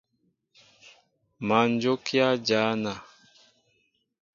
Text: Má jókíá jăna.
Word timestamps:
Má 1.47 1.59
jókíá 1.81 2.29
jăna. 2.47 2.93